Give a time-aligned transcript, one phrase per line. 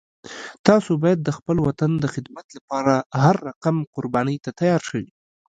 [0.67, 5.05] تاسو باید د خپل وطن د خدمت لپاره هر رقم قربانی ته تیار شئ